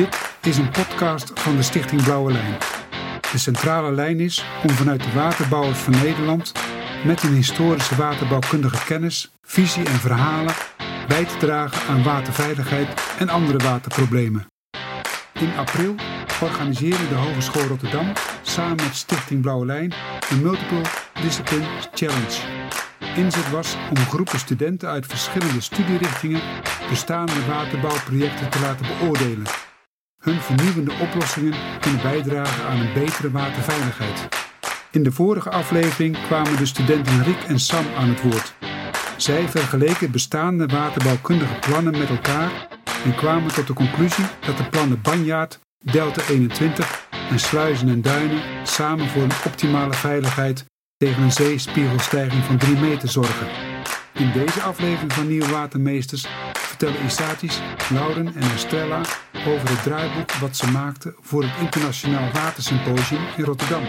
[0.00, 2.56] Dit is een podcast van de Stichting Blauwe Lijn.
[3.32, 6.52] De centrale lijn is om vanuit de waterbouwers van Nederland
[7.04, 10.54] met hun historische waterbouwkundige kennis, visie en verhalen
[11.08, 14.46] bij te dragen aan waterveiligheid en andere waterproblemen.
[15.32, 15.94] In april
[16.40, 18.12] organiseerde de Hogeschool Rotterdam
[18.42, 19.90] samen met Stichting Blauwe Lijn
[20.28, 20.82] de Multiple
[21.22, 22.40] Discipline Challenge.
[23.16, 26.40] Inzet was om groepen studenten uit verschillende studierichtingen
[26.88, 29.59] bestaande waterbouwprojecten te laten beoordelen.
[30.20, 34.28] Hun vernieuwende oplossingen kunnen bijdragen aan een betere waterveiligheid.
[34.90, 38.54] In de vorige aflevering kwamen de studenten Rick en Sam aan het woord.
[39.16, 42.68] Zij vergeleken bestaande waterbouwkundige plannen met elkaar
[43.04, 48.42] en kwamen tot de conclusie dat de plannen Banjaard, Delta 21 en Sluizen en Duinen
[48.64, 50.64] samen voor een optimale veiligheid
[50.96, 53.46] tegen een zeespiegelstijging van 3 meter zorgen.
[54.12, 57.60] In deze aflevering van Nieuwe Watermeesters vertellen Isatis,
[57.90, 59.00] Lauren en Estrella
[59.46, 63.82] over het draaiboek wat ze maakten voor het Internationaal Watersymposium in Rotterdam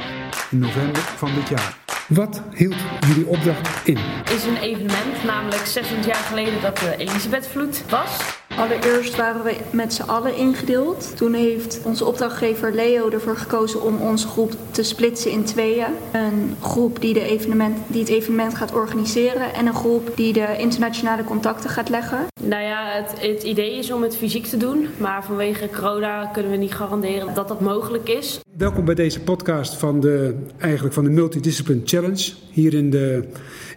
[0.49, 1.77] in november van dit jaar.
[2.07, 2.75] Wat hield
[3.07, 3.97] jullie opdracht in?
[4.31, 8.40] is een evenement, namelijk 600 jaar geleden dat de Elisabethvloed was.
[8.57, 11.17] Allereerst waren we met z'n allen ingedeeld.
[11.17, 15.85] Toen heeft onze opdrachtgever Leo ervoor gekozen om onze groep te splitsen in tweeën.
[16.11, 20.55] Een groep die, de evenement, die het evenement gaat organiseren en een groep die de
[20.57, 22.19] internationale contacten gaat leggen.
[22.43, 26.51] Nou ja, het, het idee is om het fysiek te doen, maar vanwege corona kunnen
[26.51, 28.39] we niet garanderen dat dat mogelijk is.
[28.57, 33.23] Welkom bij deze podcast van de, eigenlijk van de Multidiscipline Challenge hier in de,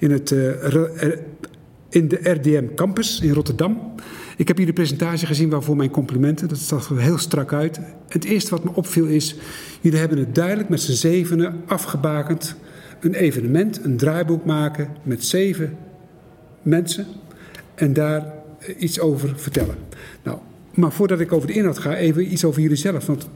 [0.00, 1.11] in het, eh,
[1.88, 3.94] in de RDM Campus in Rotterdam.
[4.36, 6.48] Ik heb hier de presentatie gezien, waarvoor mijn complimenten.
[6.48, 7.80] Dat zag er heel strak uit.
[8.08, 9.36] Het eerste wat me opviel is,
[9.80, 12.54] jullie hebben het duidelijk met z'n zevenen afgebakend.
[13.00, 15.76] Een evenement, een draaiboek maken met zeven
[16.62, 17.06] mensen
[17.74, 19.76] en daar eh, iets over vertellen.
[20.22, 20.38] Nou,
[20.74, 23.06] maar voordat ik over de inhoud ga, even iets over jullie zelf.
[23.06, 23.28] Want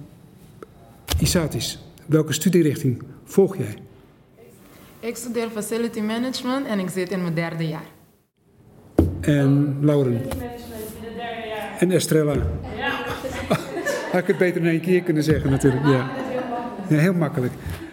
[1.20, 3.74] Isatis, welke studierichting volg jij?
[5.00, 7.86] Ik studeer Facility Management en ik zit in mijn derde jaar.
[9.20, 10.20] En Lauren?
[11.78, 12.32] En Estrella?
[14.12, 15.86] Had ik het beter in één keer kunnen zeggen natuurlijk.
[15.86, 16.10] Ja,
[16.88, 17.52] ja heel makkelijk.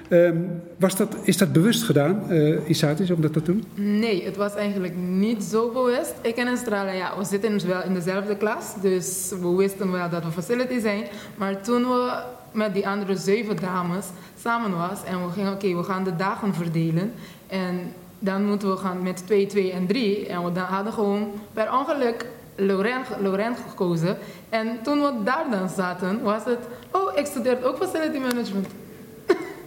[0.10, 0.38] Ehm,
[0.78, 3.64] was dat, is dat bewust gedaan, eh Isatis, om dat te doen?
[3.74, 6.14] Nee, het was eigenlijk niet zo bewust.
[6.22, 10.24] Ik en Estrella, ja, we zitten wel in dezelfde klas, dus we wisten wel dat
[10.24, 11.04] we facility zijn.
[11.36, 14.06] Maar toen we met die andere zeven dames
[14.40, 17.12] samen was en we gingen, oké, we gaan de dagen verdelen.
[17.48, 17.80] En
[18.20, 20.28] dan moeten we gaan met 2, 2 en 3.
[20.28, 22.26] En we dan hadden gewoon per ongeluk
[22.56, 24.18] Lorraine, Lorraine gekozen.
[24.50, 26.60] En toen we daar dan zaten, was het,
[26.92, 28.68] oh, ik studeer ook facility management.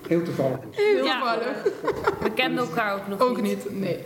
[0.08, 0.58] Heel toevallig.
[0.70, 1.18] Heel Ja.
[1.20, 1.62] toevallig.
[2.22, 3.70] We kenden elkaar ook nog Ook niet.
[3.70, 3.98] niet, nee.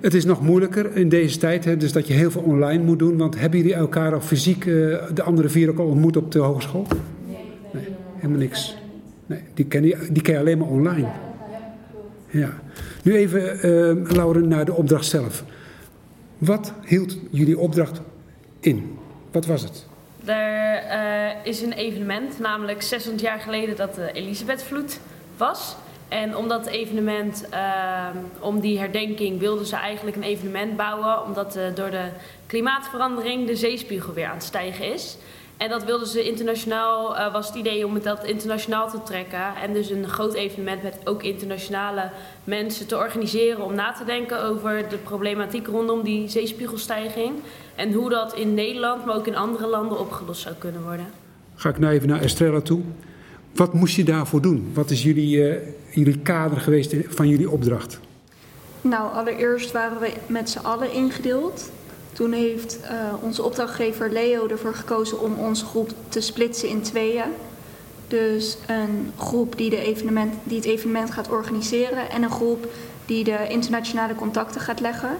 [0.00, 2.98] Het is nog moeilijker in deze tijd, hè, dus dat je heel veel online moet
[2.98, 3.16] doen.
[3.16, 4.72] Want hebben jullie elkaar al fysiek, eh,
[5.14, 6.86] de andere vier ook al ontmoet op de hogeschool?
[7.72, 8.76] Nee, helemaal niks.
[9.26, 11.08] Nee, die ken je, die ken je alleen maar online.
[12.30, 12.48] Ja.
[13.02, 15.44] Nu even, eh, Lauren, naar de opdracht zelf.
[16.38, 18.00] Wat hield jullie opdracht
[18.60, 18.98] in?
[19.30, 19.86] Wat was het?
[20.24, 25.00] Er eh, is een evenement, namelijk 600 jaar geleden dat de Elisabethvloed
[25.36, 25.76] was.
[26.08, 28.06] En om dat evenement, eh,
[28.40, 31.24] om die herdenking, wilden ze eigenlijk een evenement bouwen.
[31.24, 32.08] Omdat eh, door de
[32.46, 35.16] klimaatverandering de zeespiegel weer aan het stijgen is.
[35.58, 39.56] En dat wilden ze internationaal, eh, was het idee om het dat internationaal te trekken.
[39.62, 42.10] En dus een groot evenement met ook internationale
[42.44, 43.64] mensen te organiseren.
[43.64, 47.32] Om na te denken over de problematiek rondom die zeespiegelstijging.
[47.74, 51.06] En hoe dat in Nederland, maar ook in andere landen opgelost zou kunnen worden.
[51.54, 52.80] Ga ik nou even naar Estrella toe.
[53.54, 54.70] Wat moest je daarvoor doen?
[54.74, 58.00] Wat is jullie, eh, jullie kader geweest van jullie opdracht?
[58.80, 61.70] Nou, allereerst waren we met z'n allen ingedeeld.
[62.18, 62.90] Toen heeft eh,
[63.20, 67.24] onze opdrachtgever Leo ervoor gekozen om onze groep te splitsen in tweeën.
[68.08, 72.66] Dus een groep die, de evenement, die het evenement gaat organiseren en een groep
[73.06, 75.10] die de internationale contacten gaat leggen.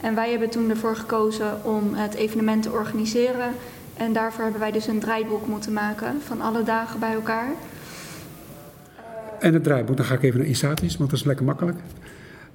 [0.00, 3.52] En wij hebben toen ervoor gekozen om het evenement te organiseren.
[3.96, 7.50] En daarvoor hebben wij dus een draaiboek moeten maken van alle dagen bij elkaar.
[9.38, 11.78] En het draaiboek, dan ga ik even naar Isatis, want dat is lekker makkelijk.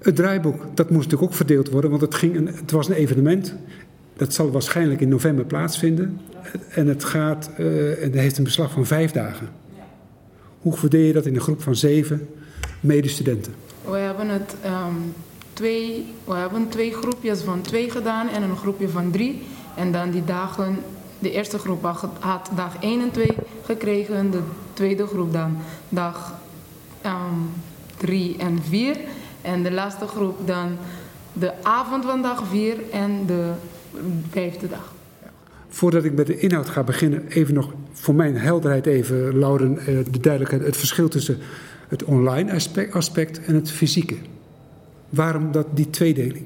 [0.04, 2.96] Het draaiboek, dat moest natuurlijk ook verdeeld worden, want het, ging een, het was een
[2.96, 3.56] evenement.
[4.18, 6.20] Dat zal waarschijnlijk in november plaatsvinden.
[6.70, 9.50] En het gaat, eh, en het heeft een beslag van vijf dagen.
[10.62, 12.28] Hoe verdeel je dat in een groep van zeven
[12.80, 13.54] medestudenten?
[13.86, 14.94] We hebben het ehm,
[15.54, 19.42] twee, we hebben twee groepjes van twee gedaan en een groepje van drie.
[19.76, 20.78] En dan die dagen,
[21.20, 21.84] de eerste groep
[22.20, 23.28] had, dag 1 en 2
[23.66, 24.42] gekregen, de
[24.74, 25.58] tweede groep dan
[25.90, 26.34] dag
[27.98, 28.98] 3 en 4.
[29.44, 30.78] En de laatste groep dan
[31.34, 33.52] de avond van dag 4 en de
[34.30, 34.94] vijfde dag.
[35.70, 39.86] Voordat ik met de inhoud ga beginnen, even nog voor mijn helderheid even, Lauren, eh,
[39.86, 41.40] de duidelijkheid, het verschil tussen
[41.88, 44.16] het online aspect, aspect en het fysieke.
[45.10, 46.46] Waarom dat, die tweedeling?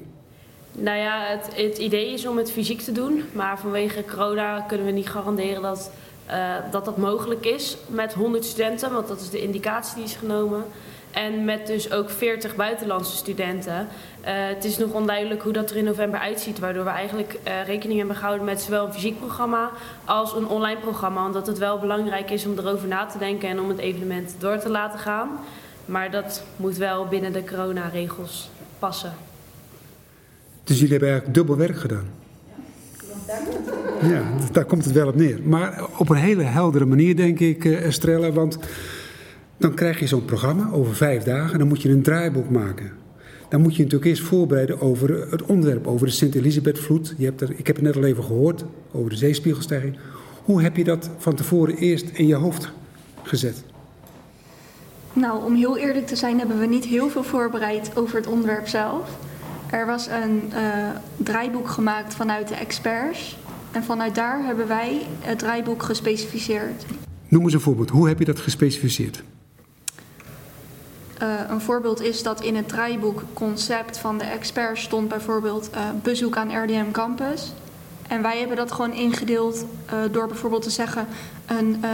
[0.72, 4.86] Nou ja, het, het, idee is om het fysiek te doen, maar vanwege corona kunnen
[4.86, 5.90] we niet garanderen dat,
[6.30, 10.14] uh, dat dat mogelijk is met 100 studenten, want dat is de indicatie die is
[10.14, 10.64] genomen.
[11.10, 13.72] En met dus ook 40 buitenlandse studenten.
[13.72, 13.86] Uh,
[14.24, 17.98] het is nog onduidelijk hoe dat er in november uitziet, waardoor we eigenlijk uh, rekening
[17.98, 19.70] hebben gehouden met zowel een fysiek programma
[20.04, 21.26] als een online programma.
[21.26, 24.58] Omdat het wel belangrijk is om erover na te denken en om het evenement door
[24.58, 25.28] te laten gaan.
[25.84, 29.12] Maar dat moet wel binnen de coronaregels passen.
[30.64, 32.08] Dus jullie hebben eigenlijk dubbel werk gedaan?
[34.02, 34.22] Ja,
[34.52, 35.40] daar komt het wel op neer.
[35.42, 38.32] Maar op een hele heldere manier, denk ik, Estrella.
[38.32, 38.58] Want
[39.58, 41.58] dan krijg je zo'n programma over vijf dagen.
[41.58, 42.90] Dan moet je een draaiboek maken.
[43.48, 47.14] Dan moet je natuurlijk eerst voorbereiden over het onderwerp, over de Sint-Elisabethvloed.
[47.16, 49.98] Je hebt ik heb het net al even gehoord, over de zeespiegelstijging.
[50.44, 52.72] Hoe heb je dat van tevoren eerst in je hoofd
[53.22, 53.64] gezet?
[55.12, 58.68] Nou, om heel eerlijk te zijn, hebben we niet heel veel voorbereid over het onderwerp
[58.68, 59.18] zelf.
[59.70, 63.38] Er was een uh, draaiboek gemaakt vanuit de experts.
[63.72, 66.84] En vanuit daar hebben wij het draaiboek gespecificeerd.
[67.28, 67.90] Noem eens een voorbeeld.
[67.90, 69.22] Hoe heb je dat gespecificeerd?
[71.22, 75.80] Uh, een voorbeeld is dat in het draaiboek concept van de experts stond bijvoorbeeld uh,
[76.02, 77.52] bezoek aan RDM Campus.
[78.08, 81.06] En wij hebben dat gewoon ingedeeld uh, door bijvoorbeeld te zeggen
[81.46, 81.84] een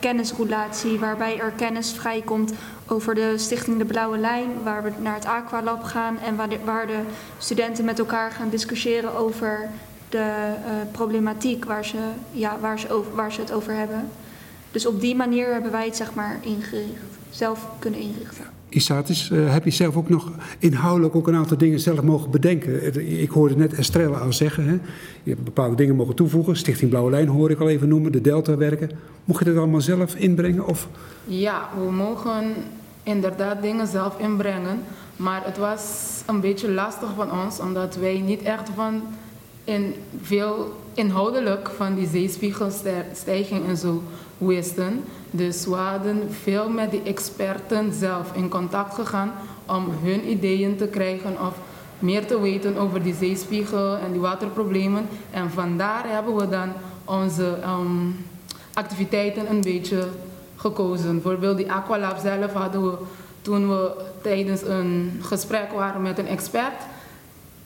[0.00, 2.52] kennisroulatie waarbij er kennis vrijkomt
[2.86, 6.58] over de Stichting De Blauwe Lijn, waar we naar het Aqualab gaan en waar de,
[6.64, 7.00] waar de
[7.38, 9.68] studenten met elkaar gaan discussiëren over
[10.08, 10.54] de
[10.92, 11.98] problematiek waar ze,
[12.32, 14.10] ja, waar, ze waar ze het over hebben.
[14.70, 18.55] Dus op die manier hebben wij het zeg maar ingericht, zelf kunnen inrichten.
[18.68, 22.96] Isatis, uh, heb je zelf ook nog inhoudelijk ook een aantal dingen zelf mogen bedenken?
[23.20, 24.72] Ik hoorde net Estrella al zeggen, hè?
[25.22, 26.56] je hebt bepaalde dingen mogen toevoegen.
[26.56, 28.90] Stichting Blauwe Lijn hoor ik al even noemen, de Delta-werken.
[29.24, 30.66] Mocht je dat allemaal zelf inbrengen?
[30.66, 30.88] Of?
[31.24, 32.54] Ja, we mogen
[33.02, 34.78] inderdaad dingen zelf inbrengen.
[35.16, 35.82] Maar het was
[36.26, 39.02] een beetje lastig van ons, omdat wij niet echt van
[39.64, 44.02] in veel inhoudelijk van die zeespiegelstijging en zo
[44.38, 45.00] wisten.
[45.36, 49.32] Dus we hadden veel met die experten zelf in contact gegaan
[49.66, 51.54] om hun ideeën te krijgen of
[51.98, 55.08] meer te weten over die zeespiegel en die waterproblemen.
[55.30, 56.72] En vandaar hebben we dan
[57.04, 58.24] onze um,
[58.72, 60.08] activiteiten een beetje
[60.56, 61.12] gekozen.
[61.12, 62.96] Bijvoorbeeld die Aqualab zelf hadden we
[63.42, 63.90] toen we
[64.22, 66.82] tijdens een gesprek waren met een expert.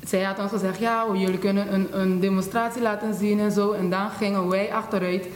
[0.04, 3.72] Zij had ons gezegd, ja, jullie kunnen een, een demonstratie laten zien en zo.
[3.72, 5.26] En dan gingen wij achteruit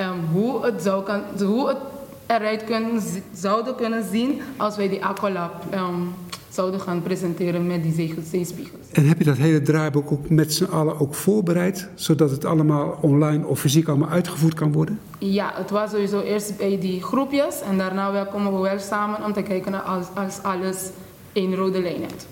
[0.00, 1.78] um, hoe, het zou kan, hoe het
[2.26, 3.02] eruit kunnen,
[3.34, 6.14] zouden kunnen zien als wij die Aqualab um,
[6.48, 8.80] zouden gaan presenteren met die zeespiegels.
[8.92, 12.98] En heb je dat hele draaiboek ook met z'n allen ook voorbereid, zodat het allemaal
[13.00, 14.98] online of fysiek allemaal uitgevoerd kan worden?
[15.18, 19.24] Ja, het was sowieso eerst bij die groepjes en daarna wel komen we wel samen
[19.24, 20.90] om te kijken naar als, als alles
[21.32, 22.26] één rode lijn heeft.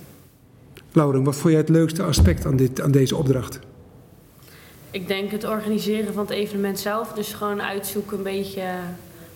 [0.93, 3.61] Lauren, wat vond jij het leukste aspect aan, dit, aan deze opdracht?
[4.91, 7.13] Ik denk het organiseren van het evenement zelf.
[7.13, 8.63] Dus gewoon uitzoeken een beetje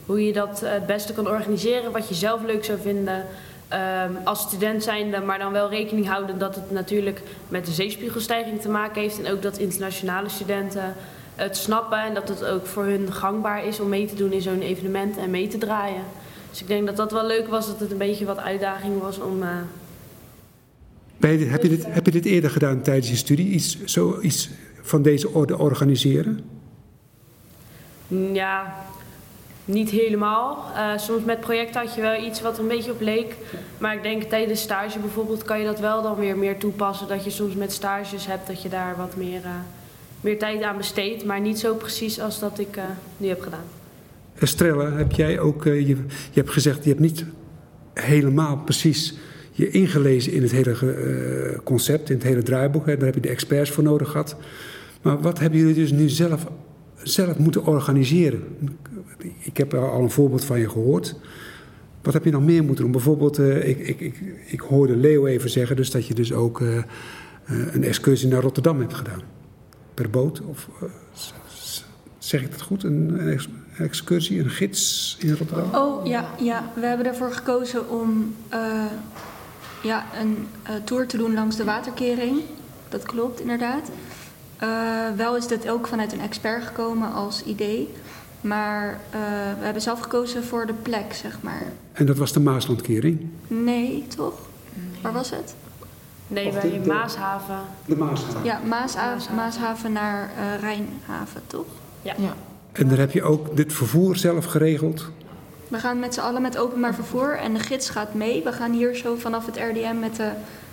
[0.06, 1.92] hoe je dat het beste kan organiseren.
[1.92, 3.26] Wat je zelf leuk zou vinden
[3.72, 5.20] um, als student zijnde.
[5.20, 9.22] Maar dan wel rekening houden dat het natuurlijk met de zeespiegelstijging te maken heeft.
[9.22, 10.94] En ook dat internationale studenten
[11.34, 11.98] het snappen.
[11.98, 15.17] En dat het ook voor hun gangbaar is om mee te doen in zo'n evenement
[15.17, 16.02] en mee te draaien.
[16.50, 17.67] Dus ik denk dat dat wel leuk was.
[17.67, 19.43] Dat het een beetje wat uitdaging was om...
[19.43, 19.48] Uh,
[21.38, 23.50] je, heb, je dit, heb je dit eerder gedaan tijdens je studie?
[23.50, 24.50] Iets, zoiets
[24.84, 26.41] van deze orde organiseren?
[28.32, 28.74] Ja,
[29.64, 30.64] niet helemaal.
[30.74, 33.36] Uh, soms met projecten had je wel iets wat een beetje op leek.
[33.79, 37.08] Maar ik denk tijdens stage bijvoorbeeld kan je dat wel dan weer meer toepassen.
[37.08, 39.50] Dat je soms met stages hebt dat je daar wat meer, uh,
[40.20, 41.24] meer tijd aan besteedt.
[41.24, 42.84] Maar niet zo precies als dat ik uh,
[43.17, 43.64] nu heb gedaan.
[44.38, 45.96] Estrella, heb jij ook, je, je
[46.32, 47.24] hebt gezegd, je hebt niet
[47.94, 49.14] helemaal precies
[49.53, 52.86] je ingelezen in het hele concept, in het hele draaiboek.
[52.86, 52.96] Hè.
[52.96, 54.36] Daar heb je de experts voor nodig gehad.
[55.05, 56.46] Maar wat hebben jullie dus nu zelf,
[57.03, 58.43] zelf moeten organiseren?
[59.39, 61.17] Ik heb al een voorbeeld van je gehoord.
[62.03, 62.93] Wat heb je nog meer moeten doen?
[62.93, 66.61] Bijvoorbeeld, uh, ik, ik, ik, ik, hoorde Leo even zeggen dus dat je dus ook
[66.61, 66.82] uh, uh,
[67.75, 69.20] een excursie naar Rotterdam hebt gedaan.
[69.94, 70.41] Per boot?
[70.41, 70.69] Of
[72.19, 72.84] zeg ik dat goed?
[72.84, 73.41] Een, een,
[73.79, 75.75] excursie, een gids in Rotterdam?
[75.75, 76.73] Oh ja, ja.
[76.75, 78.34] we hebben ervoor gekozen om
[79.82, 80.46] ja, een
[80.84, 82.41] tour te doen langs de waterkering.
[82.89, 83.91] Dat klopt inderdaad.
[84.63, 84.69] Uh,
[85.17, 87.93] wel is dit ook vanuit een expert gekomen als idee.
[88.41, 89.20] Maar uh,
[89.58, 91.63] we hebben zelf gekozen voor de plek, zeg maar.
[91.93, 93.27] En dat was de Maaslandkering?
[93.46, 94.39] Nee, toch?
[94.75, 95.03] Nee.
[95.03, 95.55] Waar was het?
[96.27, 97.58] Nee, bij de, de, Maashaven.
[97.84, 98.44] De Maashaven.
[98.44, 101.67] Ja, Maashaven, Maashaven naar uh, Rijnhaven, toch?
[102.03, 102.15] Ja.
[102.19, 102.34] ja.
[102.73, 105.11] En dan heb je ook dit vervoer zelf geregeld.
[105.69, 108.43] We gaan met z'n allen met openbaar vervoer en de gids gaat mee.
[108.43, 110.31] We gaan hier zo vanaf het RDM met de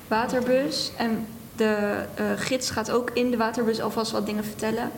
[0.08, 0.92] waterbus.
[0.98, 4.90] En de uh, gids gaat ook in de waterbus alvast wat dingen vertellen.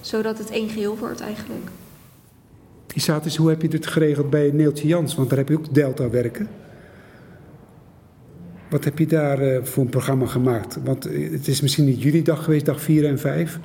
[0.00, 1.68] Zodat het één geheel wordt eigenlijk.
[2.94, 5.14] Isatis, hoe heb je dit geregeld bij Neeltje Jans?
[5.14, 6.48] Want daar heb je ook Delta werken.
[8.70, 10.78] Wat heb je daar uh, voor een programma gemaakt?
[10.84, 13.58] Want het is misschien niet jullie dag geweest, dag 4 en 5.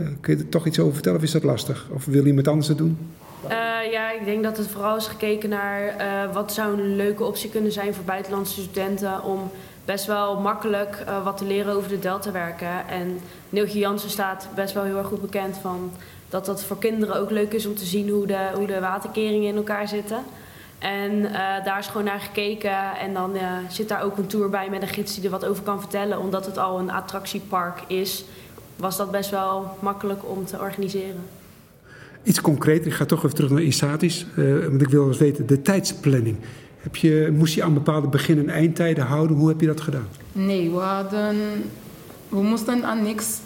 [0.00, 1.88] Uh, kun je er toch iets over vertellen of is dat lastig?
[1.92, 2.98] Of wil iemand anders het doen?
[3.44, 3.50] Uh,
[3.92, 7.50] ja, ik denk dat het vooral is gekeken naar uh, wat zou een leuke optie
[7.50, 9.50] kunnen zijn voor buitenlandse studenten om
[9.88, 12.88] best wel makkelijk uh, wat te leren over de delta werken.
[12.88, 15.92] En Neeltje Jansen staat best wel heel erg goed bekend van
[16.28, 19.48] dat dat voor kinderen ook leuk is om te zien hoe de, hoe de waterkeringen
[19.48, 20.24] in elkaar zitten.
[20.78, 21.22] En
[21.64, 23.32] daar is gewoon naar gekeken en dan
[23.68, 26.18] zit daar ook een tour bij met een gids die er wat over kan vertellen.
[26.18, 28.24] Omdat het al een attractiepark is,
[28.76, 31.22] was dat best wel makkelijk om te organiseren.
[32.22, 34.26] Iets concreter, ik ga toch even terug naar Isatis,
[34.68, 36.36] want ik wil eens weten, de tijdsplanning.
[36.78, 39.36] Heb je, moest je aan bepaalde begin- en eindtijden houden?
[39.36, 40.08] Hoe heb je dat gedaan?
[40.32, 41.36] Nee, we, hadden,
[42.28, 43.40] we moesten aan niks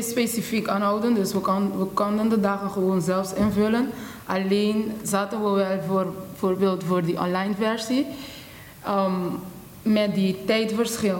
[0.00, 1.40] specifiek aanhouden, dus we,
[1.78, 3.88] we konden de dagen gewoon zelfs invullen.
[4.26, 8.06] Alleen zaten we wel voor, bijvoorbeeld voor die online versie.
[8.88, 9.38] Um,
[9.82, 11.18] met die tijdverschil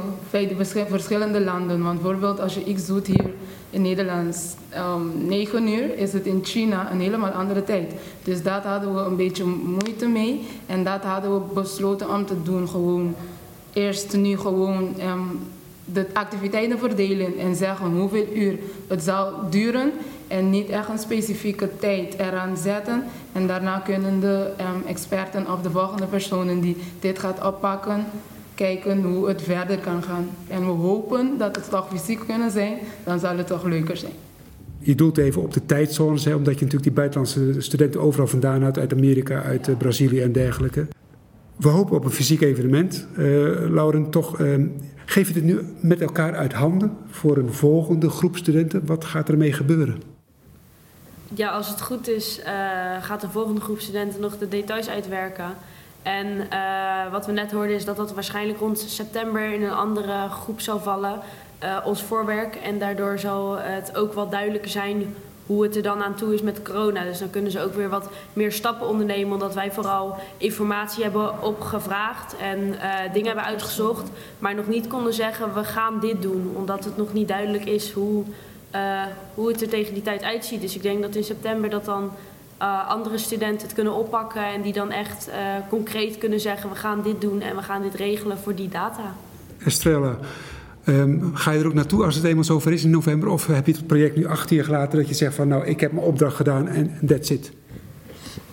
[0.89, 1.83] verschillende landen.
[1.83, 3.31] Want bijvoorbeeld als je iets doet hier
[3.71, 7.93] in Nederland, um, 9 uur, is het in China een helemaal andere tijd.
[8.23, 10.47] Dus dat hadden we een beetje moeite mee.
[10.67, 12.69] En dat hadden we besloten om te doen.
[12.69, 13.15] Gewoon
[13.73, 15.41] eerst nu gewoon um,
[15.85, 19.93] de activiteiten verdelen en zeggen hoeveel uur het zal duren.
[20.29, 23.05] En niet echt een specifieke tijd eraan zetten.
[23.33, 28.07] En daarna kunnen de um, experten of de volgende personen die dit gaat oppakken
[28.55, 30.29] kijken hoe het verder kan gaan.
[30.49, 34.13] En we hopen dat het toch fysiek kunnen zijn, dan zal het toch leuker zijn.
[34.79, 38.65] Je doelt even op de tijdzones, hè, omdat je natuurlijk die buitenlandse studenten overal vandaan
[38.65, 39.75] uit, uit Amerika, uit ja.
[39.75, 40.87] Brazilië en dergelijke.
[41.57, 43.07] We hopen op een fysiek evenement.
[43.13, 43.19] Uh,
[43.71, 44.65] Lauren, toch, uh,
[45.05, 48.87] geef je dit nu met elkaar uit handen voor een volgende groep studenten?
[48.87, 50.03] Wat gaat ermee gebeuren?
[51.35, 52.45] Ja, als het goed is, uh,
[53.03, 55.55] gaat de volgende groep studenten nog de details uitwerken.
[56.03, 60.29] En uh, wat we net hoorden is dat dat waarschijnlijk rond september in een andere
[60.29, 61.21] groep zal vallen,
[61.63, 62.57] uh, ons voorwerk.
[62.57, 65.15] En daardoor zal het ook wat duidelijker zijn
[65.47, 67.05] hoe het er dan aan toe is met corona.
[67.05, 71.43] Dus dan kunnen ze ook weer wat meer stappen ondernemen, omdat wij vooral informatie hebben
[71.43, 76.53] opgevraagd en uh, dingen hebben uitgezocht, maar nog niet konden zeggen we gaan dit doen,
[76.57, 78.25] omdat het nog niet duidelijk is hoe,
[79.35, 80.61] hoe het er tegen die tijd uitziet.
[80.61, 82.11] Dus ik denk dat in september dat dan
[82.63, 85.35] uh, andere studenten het kunnen oppakken en die dan echt uh,
[85.69, 89.15] concreet kunnen zeggen: we gaan dit doen en we gaan dit regelen voor die data.
[89.59, 90.17] Estrella,
[90.87, 93.29] um, ga je er ook naartoe als het eenmaal zover is in november?
[93.29, 95.81] Of heb je het project nu achter je gelaten dat je zegt van nou, ik
[95.81, 97.53] heb mijn opdracht gedaan en that's it?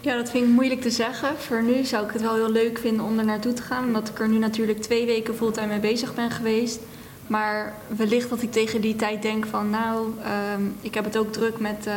[0.01, 1.29] Ja, dat vind ik moeilijk te zeggen.
[1.37, 3.85] Voor nu zou ik het wel heel leuk vinden om er naartoe te gaan.
[3.85, 6.79] Omdat ik er nu natuurlijk twee weken fulltime mee bezig ben geweest.
[7.27, 10.07] Maar wellicht dat ik tegen die tijd denk van nou,
[10.55, 11.93] um, ik heb het ook druk met, uh,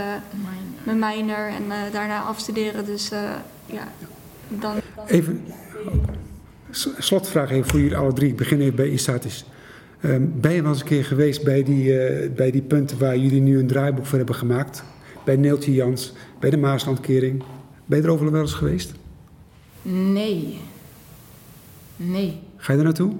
[0.84, 2.84] mijn minor en uh, daarna afstuderen.
[2.84, 3.30] Dus uh,
[3.66, 3.88] ja,
[4.48, 4.76] dan...
[5.06, 5.44] Even,
[6.98, 8.30] slotvraag even voor jullie alle drie.
[8.30, 9.44] Ik begin even bij Isatis.
[10.04, 13.16] Um, ben je wel eens een keer geweest bij die, uh, bij die punten waar
[13.16, 14.84] jullie nu een draaiboek voor hebben gemaakt?
[15.24, 17.42] Bij Neeltje Jans, bij de Maaslandkering.
[17.86, 18.92] Ben je er overal wel eens geweest?
[19.82, 20.60] Nee.
[21.96, 22.40] Nee.
[22.56, 23.12] Ga je er naartoe?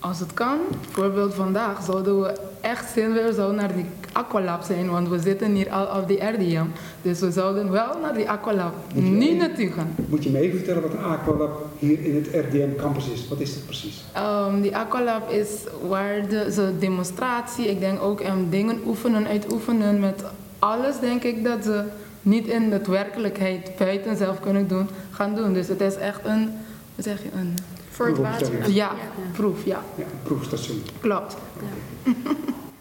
[0.00, 4.90] Als het kan, bijvoorbeeld vandaag, zouden we echt zin willen zo naar die Aqualab zijn,
[4.90, 6.64] want we zitten hier al op die RDM.
[7.02, 9.94] Dus we zouden wel naar die Aqualab nu naartoe gaan.
[10.08, 13.28] Moet je me even vertellen wat een Aqualab hier in het RDM campus is?
[13.28, 14.04] Wat is dat precies?
[14.16, 15.48] Um, die Aqualab is
[15.88, 20.24] waar de, de demonstratie, ik denk ook um, dingen oefenen, uitoefenen met
[20.58, 21.84] alles, denk ik, dat ze
[22.22, 25.52] niet in de werkelijkheid buiten zelf kunnen doen, gaan doen.
[25.52, 26.50] Dus het is echt een,
[26.94, 27.54] wat zeg je, een...
[28.00, 28.52] Voor het water.
[28.52, 28.92] Ja, ja,
[29.32, 29.84] proef, ja.
[29.94, 30.82] Ja, proefstation.
[31.00, 31.36] Klopt.
[31.56, 32.14] Okay.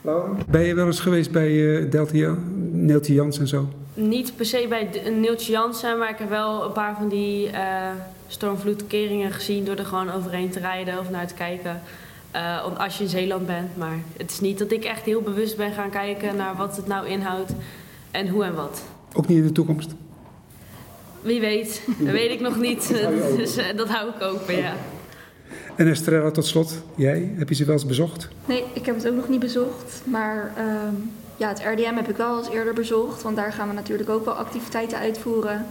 [0.02, 0.30] Laura?
[0.50, 2.36] Ben je wel eens geweest bij uh, Delta,
[2.72, 3.68] Neeltje Jans en zo?
[3.94, 7.56] Niet per se bij Neeltje Jansen, maar ik heb wel een paar van die uh,
[8.28, 11.82] stormvloedkeringen gezien door er gewoon overheen te rijden of naar te kijken.
[12.36, 13.78] Uh, als je in Zeeland bent.
[13.78, 16.88] Maar het is niet dat ik echt heel bewust ben gaan kijken naar wat het
[16.88, 17.52] nou inhoudt
[18.12, 18.84] en hoe en wat.
[19.14, 19.96] Ook niet in de toekomst?
[21.22, 22.88] Wie weet, dat weet ik nog niet.
[23.38, 24.74] dus uh, dat hou ik open, ja.
[25.80, 28.28] En Estrella, tot slot, jij, heb je ze wel eens bezocht?
[28.46, 30.02] Nee, ik heb het ook nog niet bezocht.
[30.06, 30.64] Maar uh,
[31.38, 33.22] ja, het RDM heb ik wel eens eerder bezocht.
[33.22, 35.66] Want daar gaan we natuurlijk ook wel activiteiten uitvoeren.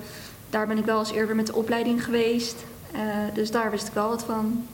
[0.50, 2.65] Daar ben ik wel eens eerder met de opleiding geweest.
[2.95, 3.00] Uh,
[3.35, 4.65] dus daar wist ik wel wat van.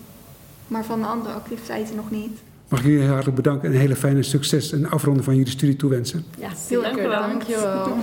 [0.67, 2.39] Maar van de andere activiteiten nog niet.
[2.69, 5.53] Mag ik jullie heel hartelijk bedanken en een hele fijne succes en afronden van jullie
[5.53, 6.25] studie toewensen.
[6.39, 6.51] Ja,
[6.81, 7.21] dank u wel.
[7.21, 7.97] dankjewel.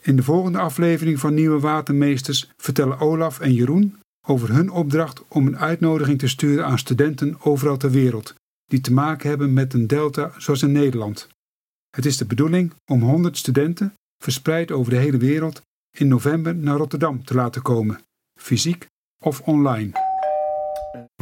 [0.00, 5.46] In de volgende aflevering van Nieuwe Watermeesters vertellen Olaf en Jeroen over hun opdracht om
[5.46, 9.86] een uitnodiging te sturen aan studenten overal ter wereld die te maken hebben met een
[9.86, 11.28] delta zoals in Nederland.
[11.90, 15.62] Het is de bedoeling om 100 studenten, verspreid over de hele wereld,
[15.98, 18.00] in november naar Rotterdam te laten komen,
[18.40, 18.86] fysiek
[19.24, 19.90] of online.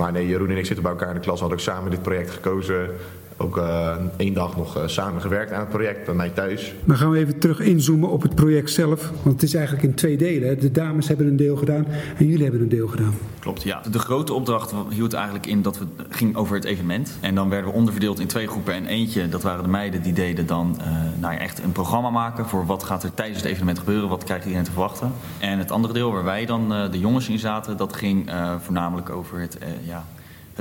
[0.00, 1.40] Maar nee, Jeroen en ik zitten bij elkaar in de klas.
[1.40, 2.90] Hadden ook samen dit project gekozen.
[3.42, 6.74] Ook eh, één dag nog eh, samen gewerkt aan het project bij mij thuis.
[6.84, 9.94] Dan gaan we even terug inzoomen op het project zelf, want het is eigenlijk in
[9.94, 10.48] twee delen.
[10.48, 10.56] hè.
[10.56, 13.14] De dames hebben een deel gedaan en jullie hebben een deel gedaan.
[13.38, 13.82] Klopt, ja.
[13.90, 17.18] De grote opdracht hield eigenlijk in dat we ging over het evenement.
[17.20, 18.74] En dan werden we onderverdeeld in twee groepen.
[18.74, 20.86] En eentje, dat waren de meiden, die deden dan eh,
[21.20, 24.24] nou ja, echt een programma maken voor wat gaat er tijdens het evenement gebeuren, wat
[24.24, 25.12] krijgt iedereen te verwachten.
[25.38, 28.54] En het andere deel waar wij dan eh, de jongens in zaten, dat ging eh,
[28.60, 30.04] voornamelijk over het, eh, ja,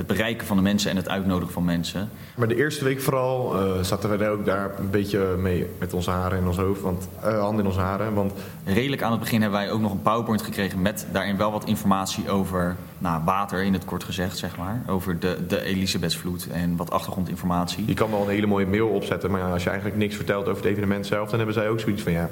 [0.00, 2.10] het bereiken van de mensen en het uitnodigen van mensen.
[2.36, 6.10] Maar de eerste week vooral eh, zaten wij ook daar een beetje mee met onze
[6.10, 6.80] haren in ons hoofd.
[6.80, 8.14] Want, eh, handen in onze haren.
[8.14, 8.32] Want
[8.64, 11.64] Redelijk aan het begin hebben wij ook nog een PowerPoint gekregen met daarin wel wat
[11.64, 14.82] informatie over nou, water, in het kort gezegd, zeg maar.
[14.86, 17.84] Over de, de Elisabethsvloed en wat achtergrondinformatie.
[17.86, 19.30] je kan wel een hele mooie mail opzetten.
[19.30, 21.80] Maar ja, als je eigenlijk niks vertelt over het evenement zelf, dan hebben zij ook
[21.80, 22.30] zoiets van ja.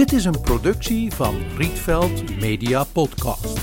[0.00, 3.60] Dit is een productie van Rietveld Media Podcast.